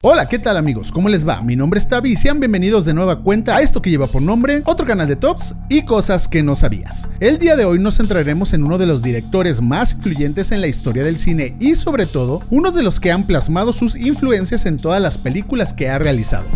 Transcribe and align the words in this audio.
Hola, 0.00 0.28
¿qué 0.28 0.38
tal 0.38 0.56
amigos? 0.56 0.92
¿Cómo 0.92 1.08
les 1.08 1.26
va? 1.26 1.42
Mi 1.42 1.56
nombre 1.56 1.78
es 1.78 1.88
Tavi 1.88 2.12
y 2.12 2.16
sean 2.16 2.38
bienvenidos 2.38 2.84
de 2.84 2.94
nueva 2.94 3.24
cuenta 3.24 3.56
a 3.56 3.60
esto 3.60 3.82
que 3.82 3.90
lleva 3.90 4.06
por 4.06 4.22
nombre 4.22 4.62
otro 4.66 4.86
canal 4.86 5.08
de 5.08 5.16
tops 5.16 5.56
y 5.68 5.82
cosas 5.82 6.28
que 6.28 6.44
no 6.44 6.54
sabías. 6.54 7.08
El 7.18 7.40
día 7.40 7.56
de 7.56 7.64
hoy 7.64 7.80
nos 7.80 7.96
centraremos 7.96 8.52
en 8.52 8.62
uno 8.62 8.78
de 8.78 8.86
los 8.86 9.02
directores 9.02 9.60
más 9.60 9.94
influyentes 9.94 10.52
en 10.52 10.60
la 10.60 10.68
historia 10.68 11.02
del 11.02 11.18
cine 11.18 11.56
y 11.58 11.74
sobre 11.74 12.06
todo 12.06 12.44
uno 12.50 12.70
de 12.70 12.84
los 12.84 13.00
que 13.00 13.10
han 13.10 13.24
plasmado 13.24 13.72
sus 13.72 13.96
influencias 13.96 14.64
en 14.64 14.76
todas 14.76 15.02
las 15.02 15.18
películas 15.18 15.72
que 15.72 15.88
ha 15.88 15.98
realizado. 15.98 16.46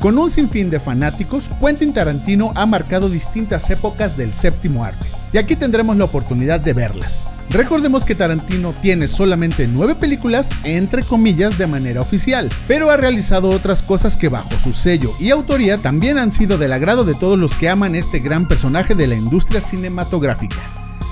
Con 0.00 0.18
un 0.18 0.30
sinfín 0.30 0.70
de 0.70 0.78
fanáticos, 0.78 1.50
Quentin 1.60 1.92
Tarantino 1.92 2.52
ha 2.54 2.66
marcado 2.66 3.08
distintas 3.08 3.70
épocas 3.70 4.16
del 4.16 4.32
séptimo 4.32 4.84
arte, 4.84 5.06
y 5.32 5.38
aquí 5.38 5.56
tendremos 5.56 5.96
la 5.96 6.04
oportunidad 6.04 6.60
de 6.60 6.74
verlas. 6.74 7.24
Recordemos 7.48 8.04
que 8.04 8.14
Tarantino 8.14 8.74
tiene 8.82 9.08
solamente 9.08 9.66
9 9.66 9.94
películas, 9.94 10.50
entre 10.64 11.02
comillas, 11.02 11.56
de 11.56 11.66
manera 11.66 12.02
oficial, 12.02 12.50
pero 12.68 12.90
ha 12.90 12.96
realizado 12.96 13.48
otras 13.50 13.82
cosas 13.82 14.16
que 14.16 14.28
bajo 14.28 14.50
su 14.62 14.72
sello 14.72 15.12
y 15.18 15.30
autoría 15.30 15.78
también 15.78 16.18
han 16.18 16.32
sido 16.32 16.58
del 16.58 16.72
agrado 16.72 17.04
de 17.04 17.14
todos 17.14 17.38
los 17.38 17.54
que 17.54 17.68
aman 17.68 17.94
este 17.94 18.18
gran 18.18 18.48
personaje 18.48 18.94
de 18.94 19.06
la 19.06 19.14
industria 19.14 19.60
cinematográfica. 19.60 20.56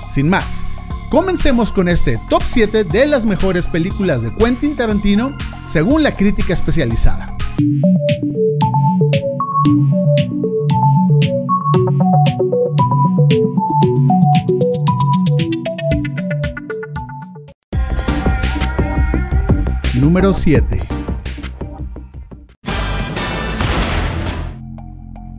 Sin 0.09 0.29
más, 0.29 0.63
comencemos 1.09 1.71
con 1.71 1.87
este 1.87 2.19
top 2.29 2.43
7 2.45 2.83
de 2.83 3.07
las 3.07 3.25
mejores 3.25 3.67
películas 3.67 4.21
de 4.21 4.33
Quentin 4.35 4.75
Tarantino 4.75 5.35
según 5.63 6.03
la 6.03 6.15
crítica 6.15 6.53
especializada. 6.53 7.34
Número 19.93 20.33
7 20.33 20.81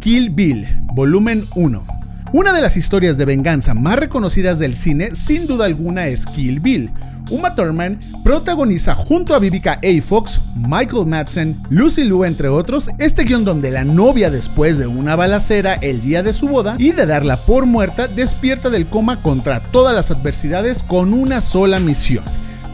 Kill 0.01 0.31
Bill, 0.31 0.67
volumen 0.95 1.45
1. 1.55 1.87
Una 2.33 2.53
de 2.53 2.63
las 2.63 2.77
historias 2.79 3.19
de 3.19 3.27
venganza 3.27 3.75
más 3.75 3.97
reconocidas 3.97 4.59
del 4.59 4.75
cine, 4.77 5.15
sin 5.15 5.47
duda 5.47 5.67
alguna, 5.67 6.07
es 6.07 6.25
Kill 6.25 6.61
Bill. 6.61 6.91
Uma 7.31 7.55
Thurman 7.55 7.99
protagoniza 8.23 8.95
junto 8.95 9.35
a 9.35 9.39
Vivica 9.39 9.81
A. 9.83 10.03
Fox, 10.03 10.41
Michael 10.57 11.07
Madsen, 11.07 11.57
Lucy 11.71 12.05
Liu, 12.05 12.25
entre 12.25 12.49
otros, 12.49 12.91
este 12.99 13.25
guion 13.25 13.45
donde 13.45 13.71
la 13.71 13.85
novia, 13.85 14.31
después 14.31 14.79
de 14.79 14.87
una 14.87 15.17
balacera 15.17 15.75
el 15.75 16.01
día 16.01 16.23
de 16.23 16.33
su 16.33 16.49
boda 16.49 16.77
y 16.79 16.93
de 16.93 17.07
darla 17.07 17.37
por 17.37 17.67
muerta, 17.67 18.07
despierta 18.07 18.71
del 18.71 18.87
coma 18.87 19.21
contra 19.23 19.61
todas 19.61 19.95
las 19.95 20.11
adversidades 20.11 20.83
con 20.83 21.13
una 21.13 21.41
sola 21.41 21.81
misión 21.81 22.25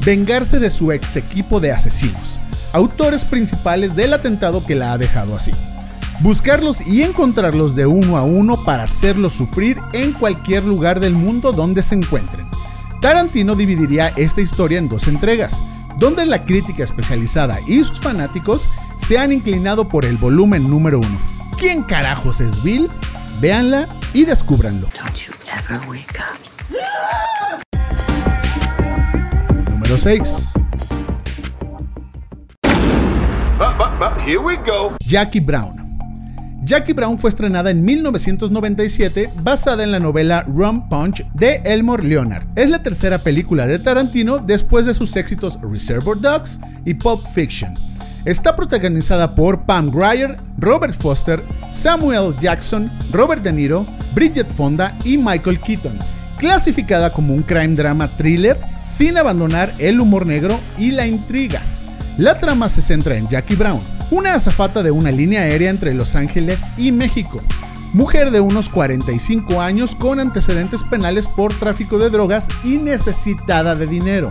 vengarse 0.04 0.58
de 0.58 0.70
su 0.70 0.90
ex 0.90 1.16
equipo 1.16 1.60
de 1.60 1.70
asesinos, 1.70 2.40
autores 2.72 3.24
principales 3.24 3.94
del 3.94 4.12
atentado 4.12 4.64
que 4.64 4.74
la 4.74 4.92
ha 4.92 4.98
dejado 4.98 5.36
así. 5.36 5.52
Buscarlos 6.20 6.86
y 6.86 7.02
encontrarlos 7.02 7.74
de 7.74 7.86
uno 7.86 8.16
a 8.16 8.22
uno 8.22 8.56
para 8.64 8.84
hacerlos 8.84 9.32
sufrir 9.32 9.78
en 9.92 10.12
cualquier 10.12 10.64
lugar 10.64 11.00
del 11.00 11.14
mundo 11.14 11.52
donde 11.52 11.82
se 11.82 11.94
encuentren. 11.94 12.46
Tarantino 13.02 13.56
dividiría 13.56 14.12
esta 14.16 14.40
historia 14.40 14.78
en 14.78 14.88
dos 14.88 15.08
entregas, 15.08 15.60
donde 15.98 16.24
la 16.24 16.44
crítica 16.44 16.84
especializada 16.84 17.58
y 17.66 17.82
sus 17.82 18.00
fanáticos 18.00 18.68
se 18.96 19.18
han 19.18 19.32
inclinado 19.32 19.88
por 19.88 20.04
el 20.04 20.16
volumen 20.16 20.70
número 20.70 21.00
uno. 21.00 21.20
¿Quién 21.58 21.82
carajos 21.82 22.40
es 22.40 22.62
Bill? 22.62 22.88
Véanla 23.40 23.88
y 24.14 24.24
descúbranlo. 24.24 24.86
Número 29.68 29.98
6. 29.98 30.52
Jackie 35.00 35.40
Brown. 35.40 35.81
Jackie 36.64 36.92
Brown 36.92 37.18
fue 37.18 37.30
estrenada 37.30 37.70
en 37.70 37.84
1997 37.84 39.30
basada 39.42 39.82
en 39.82 39.90
la 39.90 39.98
novela 39.98 40.42
Rum 40.42 40.88
Punch 40.88 41.26
de 41.34 41.56
Elmore 41.64 42.04
Leonard. 42.04 42.46
Es 42.54 42.70
la 42.70 42.80
tercera 42.82 43.18
película 43.18 43.66
de 43.66 43.80
Tarantino 43.80 44.38
después 44.38 44.86
de 44.86 44.94
sus 44.94 45.16
éxitos 45.16 45.58
Reservoir 45.60 46.20
Dogs 46.20 46.60
y 46.84 46.94
Pulp 46.94 47.20
Fiction. 47.34 47.74
Está 48.24 48.54
protagonizada 48.54 49.34
por 49.34 49.62
Pam 49.62 49.90
Grier, 49.90 50.36
Robert 50.56 50.94
Foster, 50.94 51.42
Samuel 51.70 52.32
Jackson, 52.40 52.88
Robert 53.10 53.42
De 53.42 53.52
Niro, 53.52 53.84
Bridget 54.14 54.48
Fonda 54.48 54.96
y 55.04 55.18
Michael 55.18 55.58
Keaton. 55.58 55.98
Clasificada 56.38 57.10
como 57.10 57.34
un 57.34 57.42
crime 57.42 57.74
drama 57.74 58.06
thriller 58.06 58.56
sin 58.84 59.18
abandonar 59.18 59.74
el 59.80 60.00
humor 60.00 60.26
negro 60.26 60.60
y 60.78 60.92
la 60.92 61.08
intriga. 61.08 61.60
La 62.18 62.38
trama 62.38 62.68
se 62.68 62.82
centra 62.82 63.16
en 63.16 63.26
Jackie 63.28 63.56
Brown, 63.56 63.80
una 64.12 64.34
azafata 64.34 64.82
de 64.82 64.90
una 64.90 65.10
línea 65.10 65.40
aérea 65.40 65.70
entre 65.70 65.94
Los 65.94 66.16
Ángeles 66.16 66.66
y 66.76 66.92
México, 66.92 67.40
mujer 67.94 68.30
de 68.30 68.40
unos 68.40 68.68
45 68.68 69.62
años 69.62 69.94
con 69.94 70.20
antecedentes 70.20 70.82
penales 70.84 71.28
por 71.28 71.54
tráfico 71.54 71.98
de 71.98 72.10
drogas 72.10 72.48
y 72.62 72.76
necesitada 72.76 73.74
de 73.74 73.86
dinero. 73.86 74.30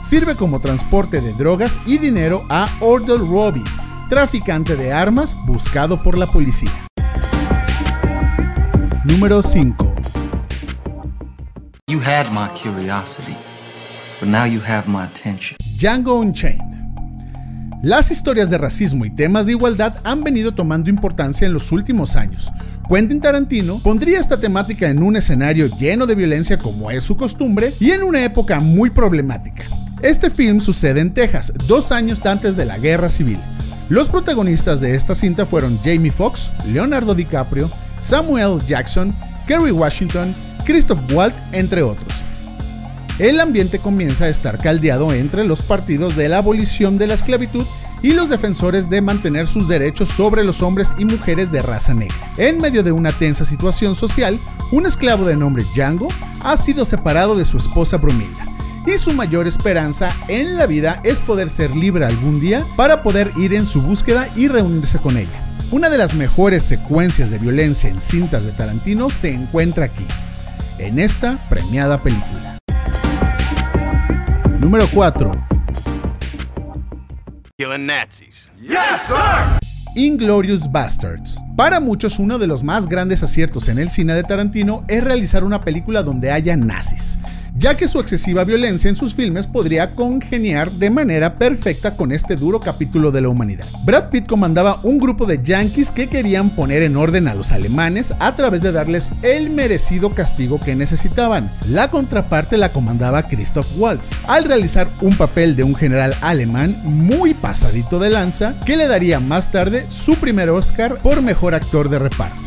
Sirve 0.00 0.34
como 0.34 0.60
transporte 0.60 1.20
de 1.20 1.34
drogas 1.34 1.78
y 1.84 1.98
dinero 1.98 2.42
a 2.48 2.70
Ordell 2.80 3.18
Robbie, 3.18 3.64
traficante 4.08 4.76
de 4.76 4.94
armas 4.94 5.36
buscado 5.44 6.02
por 6.02 6.16
la 6.16 6.26
policía. 6.26 6.72
Número 9.04 9.42
5 9.42 9.94
You 11.86 12.00
had 12.00 12.32
my 12.32 12.48
curiosity, 12.54 13.36
but 14.20 14.30
now 14.30 14.46
you 14.46 14.60
have 14.66 14.88
my 14.88 15.04
attention. 15.04 15.58
Django 15.76 16.18
Unchained 16.18 16.67
las 17.82 18.10
historias 18.10 18.50
de 18.50 18.58
racismo 18.58 19.04
y 19.04 19.10
temas 19.10 19.46
de 19.46 19.52
igualdad 19.52 19.94
han 20.02 20.24
venido 20.24 20.52
tomando 20.52 20.90
importancia 20.90 21.46
en 21.46 21.52
los 21.52 21.70
últimos 21.70 22.16
años. 22.16 22.50
Quentin 22.88 23.20
Tarantino 23.20 23.78
pondría 23.78 24.18
esta 24.18 24.40
temática 24.40 24.88
en 24.88 25.02
un 25.02 25.14
escenario 25.14 25.68
lleno 25.78 26.06
de 26.06 26.16
violencia 26.16 26.58
como 26.58 26.90
es 26.90 27.04
su 27.04 27.16
costumbre 27.16 27.72
y 27.78 27.92
en 27.92 28.02
una 28.02 28.24
época 28.24 28.58
muy 28.58 28.90
problemática. 28.90 29.62
Este 30.02 30.28
film 30.30 30.60
sucede 30.60 31.00
en 31.00 31.14
Texas, 31.14 31.52
dos 31.66 31.92
años 31.92 32.24
antes 32.24 32.56
de 32.56 32.64
la 32.64 32.78
Guerra 32.78 33.08
Civil. 33.08 33.38
Los 33.88 34.08
protagonistas 34.08 34.80
de 34.80 34.94
esta 34.94 35.14
cinta 35.14 35.46
fueron 35.46 35.78
Jamie 35.84 36.10
Foxx, 36.10 36.50
Leonardo 36.72 37.14
DiCaprio, 37.14 37.70
Samuel 38.00 38.60
Jackson, 38.66 39.14
Kerry 39.46 39.70
Washington, 39.70 40.34
Christoph 40.64 41.00
Waltz, 41.12 41.36
entre 41.52 41.82
otros 41.82 42.24
el 43.18 43.40
ambiente 43.40 43.78
comienza 43.78 44.24
a 44.24 44.28
estar 44.28 44.58
caldeado 44.58 45.12
entre 45.12 45.44
los 45.44 45.62
partidos 45.62 46.16
de 46.16 46.28
la 46.28 46.38
abolición 46.38 46.98
de 46.98 47.06
la 47.06 47.14
esclavitud 47.14 47.66
y 48.02 48.12
los 48.12 48.28
defensores 48.28 48.90
de 48.90 49.02
mantener 49.02 49.46
sus 49.46 49.68
derechos 49.68 50.08
sobre 50.08 50.44
los 50.44 50.62
hombres 50.62 50.94
y 50.98 51.04
mujeres 51.04 51.50
de 51.50 51.62
raza 51.62 51.94
negra. 51.94 52.16
En 52.36 52.60
medio 52.60 52.82
de 52.82 52.92
una 52.92 53.12
tensa 53.12 53.44
situación 53.44 53.96
social, 53.96 54.38
un 54.70 54.86
esclavo 54.86 55.24
de 55.24 55.36
nombre 55.36 55.64
Django 55.74 56.08
ha 56.40 56.56
sido 56.56 56.84
separado 56.84 57.36
de 57.36 57.44
su 57.44 57.56
esposa 57.56 57.96
Brumilda, 57.96 58.46
y 58.86 58.98
su 58.98 59.12
mayor 59.12 59.46
esperanza 59.46 60.14
en 60.28 60.56
la 60.56 60.66
vida 60.66 61.00
es 61.04 61.20
poder 61.20 61.50
ser 61.50 61.74
libre 61.74 62.06
algún 62.06 62.40
día 62.40 62.64
para 62.76 63.02
poder 63.02 63.32
ir 63.36 63.54
en 63.54 63.66
su 63.66 63.82
búsqueda 63.82 64.28
y 64.36 64.48
reunirse 64.48 64.98
con 64.98 65.16
ella. 65.16 65.44
Una 65.70 65.90
de 65.90 65.98
las 65.98 66.14
mejores 66.14 66.62
secuencias 66.62 67.30
de 67.30 67.38
violencia 67.38 67.90
en 67.90 68.00
cintas 68.00 68.44
de 68.44 68.52
Tarantino 68.52 69.10
se 69.10 69.34
encuentra 69.34 69.86
aquí, 69.86 70.06
en 70.78 70.98
esta 70.98 71.36
premiada 71.48 72.02
película. 72.02 72.57
Número 74.68 74.86
4. 74.92 75.32
Killing 77.56 77.86
Nazis. 77.86 78.52
Yes, 78.60 79.00
sir! 79.06 79.58
Inglorious 79.96 80.70
Bastards. 80.70 81.40
Para 81.56 81.80
muchos, 81.80 82.18
uno 82.18 82.38
de 82.38 82.46
los 82.46 82.62
más 82.62 82.86
grandes 82.86 83.22
aciertos 83.22 83.70
en 83.70 83.78
el 83.78 83.88
cine 83.88 84.12
de 84.12 84.24
Tarantino 84.24 84.84
es 84.86 85.02
realizar 85.02 85.42
una 85.42 85.62
película 85.62 86.02
donde 86.02 86.30
haya 86.30 86.54
nazis 86.54 87.18
ya 87.58 87.76
que 87.76 87.88
su 87.88 87.98
excesiva 87.98 88.44
violencia 88.44 88.88
en 88.88 88.96
sus 88.96 89.14
filmes 89.14 89.46
podría 89.46 89.94
congeniar 89.94 90.70
de 90.70 90.90
manera 90.90 91.38
perfecta 91.38 91.96
con 91.96 92.12
este 92.12 92.36
duro 92.36 92.60
capítulo 92.60 93.10
de 93.10 93.20
la 93.20 93.28
humanidad. 93.28 93.66
Brad 93.84 94.10
Pitt 94.10 94.26
comandaba 94.26 94.78
un 94.84 94.98
grupo 94.98 95.26
de 95.26 95.42
yankees 95.42 95.90
que 95.90 96.08
querían 96.08 96.50
poner 96.50 96.82
en 96.82 96.96
orden 96.96 97.26
a 97.26 97.34
los 97.34 97.52
alemanes 97.52 98.14
a 98.20 98.36
través 98.36 98.62
de 98.62 98.72
darles 98.72 99.10
el 99.22 99.50
merecido 99.50 100.14
castigo 100.14 100.60
que 100.60 100.76
necesitaban. 100.76 101.50
La 101.68 101.88
contraparte 101.90 102.58
la 102.58 102.68
comandaba 102.68 103.24
Christoph 103.24 103.66
Waltz, 103.76 104.12
al 104.26 104.44
realizar 104.44 104.88
un 105.00 105.16
papel 105.16 105.56
de 105.56 105.64
un 105.64 105.74
general 105.74 106.14
alemán 106.20 106.76
muy 106.84 107.34
pasadito 107.34 107.98
de 107.98 108.10
lanza 108.10 108.54
que 108.64 108.76
le 108.76 108.86
daría 108.86 109.18
más 109.18 109.50
tarde 109.50 109.84
su 109.88 110.14
primer 110.14 110.50
Oscar 110.50 110.96
por 111.02 111.22
mejor 111.22 111.54
actor 111.54 111.88
de 111.88 111.98
reparto. 111.98 112.42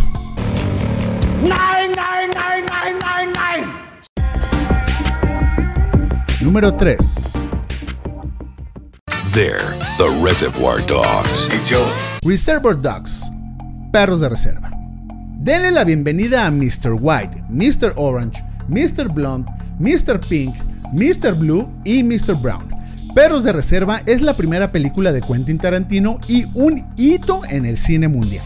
Número 6.51 6.75
3. 6.75 6.97
They're 9.33 9.73
the 9.97 10.09
Reservoir 10.21 10.85
Dogs. 10.85 11.47
Reservoir 12.25 12.75
Dogs. 12.75 13.31
Perros 13.93 14.19
de 14.19 14.27
reserva. 14.27 14.69
Denle 15.39 15.71
la 15.71 15.85
bienvenida 15.85 16.45
a 16.45 16.51
Mr. 16.51 16.91
White, 16.99 17.41
Mr. 17.47 17.93
Orange, 17.95 18.43
Mr. 18.67 19.07
Blonde, 19.07 19.49
Mr. 19.79 20.19
Pink, 20.19 20.53
Mr. 20.91 21.35
Blue 21.35 21.69
y 21.85 22.03
Mr. 22.03 22.35
Brown. 22.41 22.69
Perros 23.15 23.45
de 23.45 23.53
Reserva 23.53 24.01
es 24.05 24.21
la 24.21 24.33
primera 24.33 24.73
película 24.73 25.13
de 25.13 25.21
Quentin 25.21 25.57
Tarantino 25.57 26.19
y 26.27 26.47
un 26.53 26.83
hito 26.97 27.43
en 27.49 27.65
el 27.65 27.77
cine 27.77 28.09
mundial. 28.09 28.43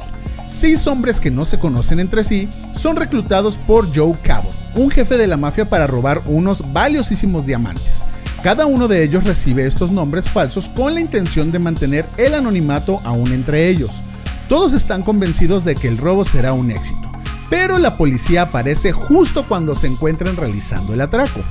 Seis 0.48 0.86
hombres 0.86 1.20
que 1.20 1.32
no 1.32 1.44
se 1.44 1.58
conocen 1.58 2.00
entre 2.00 2.24
sí 2.24 2.48
son 2.76 2.98
reclutados 2.98 3.58
por 3.58 3.88
Joe 3.96 4.16
Cabot, 4.22 4.54
un 4.76 4.90
jefe 4.92 5.18
de 5.18 5.28
la 5.28 5.38
mafia 5.38 5.70
para 5.70 5.88
robar 5.88 6.22
unos 6.26 6.74
valiosísimos 6.74 7.46
diamantes. 7.46 8.06
Cada 8.44 8.68
uno 8.68 8.88
de 8.88 9.04
ellos 9.04 9.24
recibe 9.24 9.66
estos 9.66 9.92
nombres 9.92 10.30
falsos 10.30 10.70
con 10.70 10.94
la 10.94 11.02
intención 11.02 11.52
de 11.52 11.60
mantener 11.60 12.06
el 12.18 12.36
anonimato 12.36 13.02
aún 13.04 13.32
entre 13.32 13.70
ellos. 13.70 14.04
Todos 14.48 14.74
están 14.74 15.02
convencidos 15.02 15.66
de 15.66 15.76
que 15.76 15.88
el 15.88 15.98
robo 15.98 16.24
será 16.24 16.54
un 16.54 16.70
éxito, 16.70 17.12
pero 17.50 17.80
la 17.80 17.98
policía 17.98 18.44
aparece 18.44 18.92
justo 18.92 19.48
cuando 19.48 19.74
se 19.74 19.88
encuentran 19.88 20.36
realizando 20.36 20.94
el 20.94 21.02
atraco. 21.02 21.42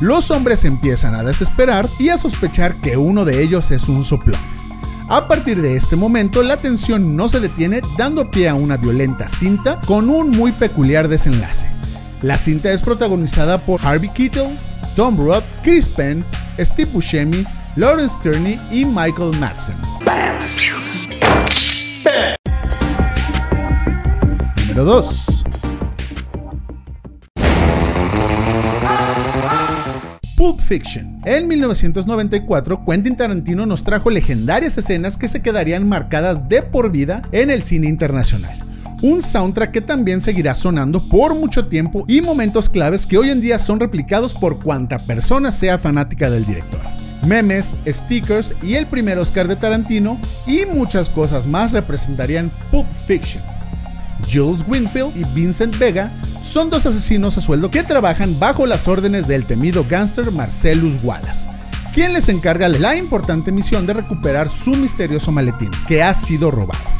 Los 0.00 0.30
hombres 0.30 0.64
empiezan 0.64 1.14
a 1.14 1.22
desesperar 1.22 1.88
y 1.98 2.10
a 2.10 2.18
sospechar 2.18 2.74
que 2.74 2.96
uno 2.96 3.24
de 3.24 3.42
ellos 3.42 3.70
es 3.70 3.88
un 3.88 4.04
soplón. 4.04 4.40
A 5.08 5.28
partir 5.28 5.62
de 5.62 5.76
este 5.76 5.96
momento, 5.96 6.42
la 6.42 6.56
tensión 6.56 7.16
no 7.16 7.28
se 7.28 7.40
detiene, 7.40 7.80
dando 7.96 8.30
pie 8.30 8.48
a 8.48 8.54
una 8.54 8.76
violenta 8.76 9.28
cinta 9.28 9.80
con 9.86 10.10
un 10.10 10.30
muy 10.30 10.52
peculiar 10.52 11.08
desenlace. 11.08 11.66
La 12.22 12.38
cinta 12.38 12.70
es 12.70 12.82
protagonizada 12.82 13.58
por 13.58 13.84
Harvey 13.84 14.08
Keitel, 14.08 14.56
Tom 14.94 15.16
Roth, 15.16 15.42
Chris 15.64 15.88
Penn, 15.88 16.24
Steve 16.56 16.88
Buscemi, 16.92 17.44
Lawrence 17.74 18.16
Turney 18.22 18.60
y 18.70 18.84
Michael 18.84 19.36
Madsen. 19.40 19.74
Número 24.68 24.84
2. 24.84 25.44
Pulp 30.36 30.60
Fiction. 30.60 31.20
En 31.24 31.48
1994, 31.48 32.84
Quentin 32.84 33.16
Tarantino 33.16 33.66
nos 33.66 33.82
trajo 33.82 34.10
legendarias 34.10 34.78
escenas 34.78 35.16
que 35.16 35.26
se 35.26 35.42
quedarían 35.42 35.88
marcadas 35.88 36.48
de 36.48 36.62
por 36.62 36.92
vida 36.92 37.22
en 37.32 37.50
el 37.50 37.62
cine 37.62 37.88
internacional. 37.88 38.61
Un 39.02 39.20
soundtrack 39.20 39.72
que 39.72 39.80
también 39.80 40.20
seguirá 40.20 40.54
sonando 40.54 41.00
por 41.00 41.34
mucho 41.34 41.66
tiempo 41.66 42.04
y 42.06 42.20
momentos 42.20 42.70
claves 42.70 43.04
que 43.04 43.18
hoy 43.18 43.30
en 43.30 43.40
día 43.40 43.58
son 43.58 43.80
replicados 43.80 44.32
por 44.32 44.62
cuanta 44.62 44.96
persona 44.96 45.50
sea 45.50 45.76
fanática 45.76 46.30
del 46.30 46.46
director. 46.46 46.80
Memes, 47.26 47.76
stickers 47.84 48.54
y 48.62 48.74
el 48.74 48.86
primer 48.86 49.18
Oscar 49.18 49.48
de 49.48 49.56
Tarantino 49.56 50.20
y 50.46 50.66
muchas 50.66 51.08
cosas 51.08 51.48
más 51.48 51.72
representarían 51.72 52.48
Pulp 52.70 52.86
Fiction. 52.88 53.42
Jules 54.32 54.64
Winfield 54.68 55.16
y 55.16 55.24
Vincent 55.34 55.76
Vega 55.78 56.08
son 56.40 56.70
dos 56.70 56.86
asesinos 56.86 57.36
a 57.36 57.40
sueldo 57.40 57.72
que 57.72 57.82
trabajan 57.82 58.38
bajo 58.38 58.66
las 58.66 58.86
órdenes 58.86 59.26
del 59.26 59.46
temido 59.46 59.84
gángster 59.88 60.30
Marcellus 60.30 61.02
Wallace, 61.02 61.50
quien 61.92 62.12
les 62.12 62.28
encarga 62.28 62.68
la 62.68 62.94
importante 62.94 63.50
misión 63.50 63.84
de 63.84 63.94
recuperar 63.94 64.48
su 64.48 64.70
misterioso 64.76 65.32
maletín, 65.32 65.72
que 65.88 66.04
ha 66.04 66.14
sido 66.14 66.52
robado. 66.52 66.91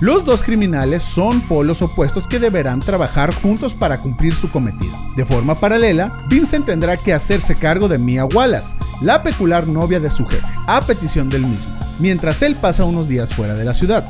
Los 0.00 0.24
dos 0.24 0.42
criminales 0.42 1.02
son 1.02 1.42
polos 1.42 1.82
opuestos 1.82 2.26
que 2.26 2.38
deberán 2.38 2.80
trabajar 2.80 3.34
juntos 3.34 3.74
para 3.74 3.98
cumplir 3.98 4.34
su 4.34 4.50
cometido. 4.50 4.96
De 5.14 5.26
forma 5.26 5.54
paralela, 5.54 6.24
Vincent 6.26 6.64
tendrá 6.64 6.96
que 6.96 7.12
hacerse 7.12 7.54
cargo 7.54 7.86
de 7.86 7.98
Mia 7.98 8.24
Wallace, 8.24 8.76
la 9.02 9.22
peculiar 9.22 9.68
novia 9.68 10.00
de 10.00 10.08
su 10.08 10.24
jefe, 10.24 10.48
a 10.66 10.80
petición 10.80 11.28
del 11.28 11.44
mismo, 11.44 11.74
mientras 11.98 12.40
él 12.40 12.56
pasa 12.56 12.86
unos 12.86 13.08
días 13.08 13.34
fuera 13.34 13.54
de 13.54 13.66
la 13.66 13.74
ciudad. 13.74 14.02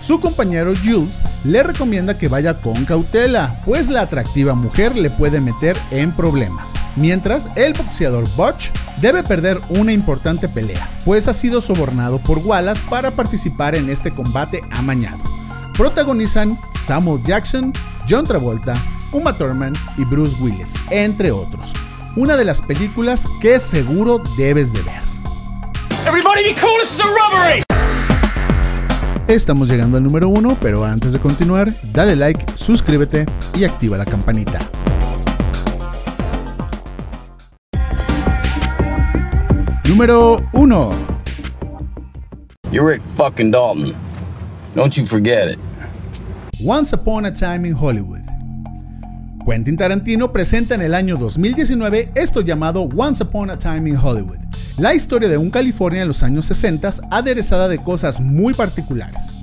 Su 0.00 0.18
compañero 0.18 0.72
Jules 0.82 1.22
le 1.44 1.62
recomienda 1.62 2.16
que 2.16 2.28
vaya 2.28 2.54
con 2.54 2.86
cautela, 2.86 3.54
pues 3.66 3.88
la 3.88 4.00
atractiva 4.00 4.54
mujer 4.54 4.96
le 4.96 5.10
puede 5.10 5.42
meter 5.42 5.76
en 5.90 6.12
problemas. 6.12 6.72
Mientras, 6.96 7.48
el 7.56 7.74
boxeador 7.74 8.26
Butch 8.34 8.70
debe 9.00 9.22
perder 9.22 9.60
una 9.68 9.92
importante 9.92 10.48
pelea, 10.48 10.88
pues 11.04 11.28
ha 11.28 11.34
sido 11.34 11.60
sobornado 11.60 12.18
por 12.18 12.38
Wallace 12.38 12.82
para 12.88 13.10
participar 13.10 13.74
en 13.74 13.90
este 13.90 14.14
combate 14.14 14.62
amañado. 14.70 15.33
Protagonizan 15.76 16.56
Samuel 16.78 17.20
Jackson, 17.24 17.72
John 18.08 18.24
Travolta, 18.24 18.74
Uma 19.12 19.36
Thurman 19.36 19.72
y 19.96 20.04
Bruce 20.04 20.36
Willis, 20.40 20.76
entre 20.90 21.32
otros. 21.32 21.72
Una 22.16 22.36
de 22.36 22.44
las 22.44 22.62
películas 22.62 23.26
que 23.40 23.58
seguro 23.58 24.22
debes 24.38 24.72
de 24.72 24.82
ver. 24.82 25.02
Estamos 29.26 29.68
llegando 29.68 29.96
al 29.96 30.04
número 30.04 30.28
uno, 30.28 30.56
pero 30.60 30.84
antes 30.84 31.12
de 31.12 31.18
continuar, 31.18 31.72
dale 31.92 32.14
like, 32.14 32.44
suscríbete 32.54 33.26
y 33.58 33.64
activa 33.64 33.98
la 33.98 34.04
campanita. 34.04 34.60
Número 39.88 40.40
1. 40.52 40.90
You're 42.70 42.92
Rick 42.92 43.02
fucking 43.02 43.50
Dalton. 43.50 43.94
Don't 44.74 44.96
you 44.96 45.06
forget 45.06 45.48
it. 45.48 45.58
Once 46.60 46.92
Upon 46.92 47.26
a 47.26 47.32
Time 47.32 47.64
in 47.64 47.74
Hollywood. 47.74 48.22
Quentin 49.46 49.76
Tarantino 49.76 50.32
presenta 50.32 50.74
en 50.74 50.82
el 50.82 50.94
año 50.94 51.16
2019 51.16 52.10
esto 52.16 52.40
llamado 52.40 52.88
Once 52.96 53.22
Upon 53.22 53.50
a 53.50 53.58
Time 53.58 53.88
in 53.88 53.96
Hollywood, 53.96 54.38
la 54.78 54.92
historia 54.92 55.28
de 55.28 55.38
un 55.38 55.50
California 55.50 56.02
en 56.02 56.08
los 56.08 56.24
años 56.24 56.46
60 56.46 56.90
aderezada 57.12 57.68
de 57.68 57.78
cosas 57.78 58.20
muy 58.20 58.52
particulares. 58.52 59.36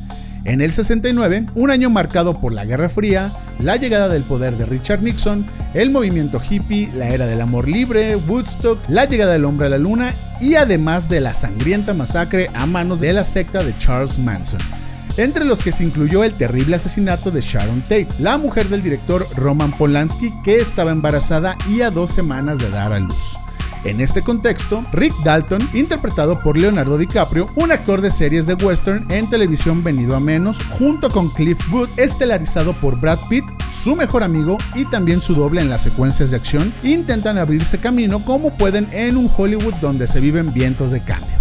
En 0.43 0.59
el 0.59 0.73
69, 0.73 1.45
un 1.55 1.71
año 1.71 1.89
marcado 1.89 2.37
por 2.41 2.51
la 2.51 2.65
Guerra 2.65 2.89
Fría, 2.89 3.31
la 3.59 3.77
llegada 3.77 4.09
del 4.09 4.23
poder 4.23 4.57
de 4.57 4.65
Richard 4.65 5.01
Nixon, 5.01 5.45
el 5.73 5.91
movimiento 5.91 6.41
hippie, 6.41 6.89
la 6.97 7.07
era 7.07 7.25
del 7.25 7.39
amor 7.39 7.69
libre, 7.69 8.17
Woodstock, 8.17 8.79
la 8.89 9.05
llegada 9.05 9.31
del 9.31 9.45
hombre 9.45 9.67
a 9.67 9.69
la 9.69 9.77
luna 9.77 10.13
y 10.41 10.55
además 10.55 11.07
de 11.07 11.21
la 11.21 11.33
sangrienta 11.33 11.93
masacre 11.93 12.49
a 12.53 12.65
manos 12.65 12.99
de 12.99 13.13
la 13.13 13.23
secta 13.23 13.63
de 13.63 13.77
Charles 13.77 14.19
Manson 14.19 14.80
entre 15.17 15.45
los 15.45 15.63
que 15.63 15.71
se 15.71 15.83
incluyó 15.83 16.23
el 16.23 16.33
terrible 16.33 16.75
asesinato 16.75 17.31
de 17.31 17.41
Sharon 17.41 17.81
Tate, 17.81 18.07
la 18.19 18.37
mujer 18.37 18.69
del 18.69 18.83
director 18.83 19.25
Roman 19.35 19.71
Polanski 19.77 20.31
que 20.43 20.59
estaba 20.59 20.91
embarazada 20.91 21.55
y 21.69 21.81
a 21.81 21.91
dos 21.91 22.11
semanas 22.11 22.59
de 22.59 22.69
dar 22.69 22.93
a 22.93 22.99
luz. 22.99 23.37
En 23.83 23.99
este 23.99 24.21
contexto, 24.21 24.85
Rick 24.93 25.13
Dalton, 25.23 25.67
interpretado 25.73 26.39
por 26.41 26.55
Leonardo 26.55 26.99
DiCaprio, 26.99 27.49
un 27.55 27.71
actor 27.71 28.01
de 28.01 28.11
series 28.11 28.45
de 28.45 28.53
western 28.53 29.11
en 29.11 29.27
televisión 29.27 29.83
venido 29.83 30.15
a 30.15 30.19
menos, 30.19 30.59
junto 30.77 31.09
con 31.09 31.29
Cliff 31.29 31.57
Booth, 31.69 31.89
estelarizado 31.97 32.73
por 32.73 32.99
Brad 32.99 33.17
Pitt, 33.27 33.43
su 33.69 33.95
mejor 33.95 34.21
amigo 34.21 34.57
y 34.75 34.85
también 34.85 35.19
su 35.19 35.33
doble 35.33 35.61
en 35.61 35.69
las 35.69 35.81
secuencias 35.81 36.29
de 36.29 36.37
acción, 36.37 36.71
intentan 36.83 37.39
abrirse 37.39 37.79
camino 37.79 38.23
como 38.23 38.55
pueden 38.55 38.87
en 38.91 39.17
un 39.17 39.29
Hollywood 39.35 39.73
donde 39.81 40.05
se 40.05 40.19
viven 40.19 40.53
vientos 40.53 40.91
de 40.91 41.03
cambio. 41.03 41.40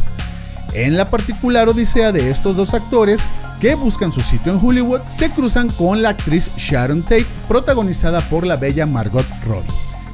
En 0.73 0.97
la 0.97 1.11
particular 1.11 1.69
odisea 1.69 2.13
de 2.13 2.31
estos 2.31 2.57
dos 2.57 2.75
actores, 2.75 3.29
que 3.61 3.75
buscan 3.75 4.13
su 4.13 4.23
sitio 4.23 4.53
en 4.53 4.61
Hollywood, 4.63 5.03
se 5.07 5.31
cruzan 5.31 5.69
con 5.69 6.03
la 6.03 6.11
actriz 6.11 6.51
Sharon 6.57 7.03
Tate, 7.03 7.27
protagonizada 7.49 8.21
por 8.23 8.47
la 8.47 8.57
bella 8.57 8.87
Margot 8.87 9.27
Robbie. 9.45 9.71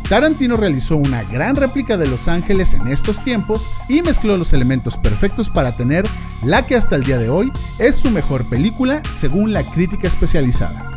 Tarantino 0.08 0.56
realizó 0.56 0.96
una 0.96 1.24
gran 1.24 1.56
réplica 1.56 1.96
de 1.96 2.06
Los 2.06 2.28
Ángeles 2.28 2.74
en 2.74 2.86
estos 2.88 3.22
tiempos 3.24 3.68
y 3.88 4.02
mezcló 4.02 4.36
los 4.36 4.52
elementos 4.52 4.96
perfectos 4.96 5.50
para 5.50 5.72
tener 5.72 6.06
la 6.44 6.62
que 6.62 6.76
hasta 6.76 6.94
el 6.94 7.04
día 7.04 7.18
de 7.18 7.28
hoy 7.28 7.52
es 7.78 7.96
su 7.96 8.10
mejor 8.10 8.48
película 8.48 9.02
según 9.10 9.52
la 9.52 9.64
crítica 9.64 10.06
especializada. 10.06 10.96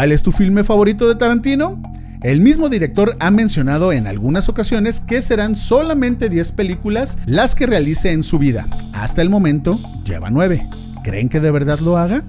¿Cuál 0.00 0.12
es 0.12 0.22
tu 0.22 0.32
filme 0.32 0.64
favorito 0.64 1.06
de 1.06 1.14
Tarantino? 1.14 1.78
El 2.22 2.40
mismo 2.40 2.70
director 2.70 3.18
ha 3.20 3.30
mencionado 3.30 3.92
en 3.92 4.06
algunas 4.06 4.48
ocasiones 4.48 4.98
que 4.98 5.20
serán 5.20 5.56
solamente 5.56 6.30
10 6.30 6.52
películas 6.52 7.18
las 7.26 7.54
que 7.54 7.66
realice 7.66 8.10
en 8.12 8.22
su 8.22 8.38
vida. 8.38 8.66
Hasta 8.94 9.20
el 9.20 9.28
momento 9.28 9.78
lleva 10.06 10.30
9. 10.30 10.66
¿Creen 11.04 11.28
que 11.28 11.40
de 11.40 11.50
verdad 11.50 11.80
lo 11.80 11.98
haga? 11.98 12.22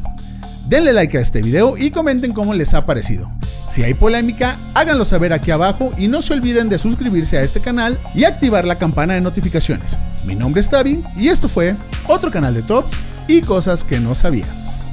Denle 0.68 0.92
like 0.92 1.18
a 1.18 1.22
este 1.22 1.42
video 1.42 1.78
y 1.78 1.92
comenten 1.92 2.34
cómo 2.34 2.54
les 2.54 2.74
ha 2.74 2.86
parecido. 2.86 3.32
Si 3.70 3.84
hay 3.84 3.94
polémica, 3.94 4.58
háganlo 4.74 5.06
saber 5.06 5.32
aquí 5.32 5.52
abajo 5.52 5.94
y 5.98 6.10
no 6.10 6.22
se 6.22 6.34
olviden 6.34 6.68
de 6.68 6.78
suscribirse 6.78 7.38
a 7.38 7.42
este 7.42 7.62
canal 7.62 7.98
y 8.14 8.26
activar 8.26 8.66
la 8.66 8.78
campana 8.78 9.14
de 9.14 9.22
notificaciones. 9.22 9.98
Mi 10.26 10.36
nombre 10.36 10.60
es 10.60 10.70
Tavi 10.70 11.02
y 11.16 11.30
esto 11.30 11.48
fue 11.48 11.78
otro 12.10 12.32
canal 12.32 12.54
de 12.54 12.64
Tops 12.64 13.02
y 13.28 13.42
cosas 13.42 13.84
que 13.84 14.00
no 14.00 14.16
sabías. 14.16 14.90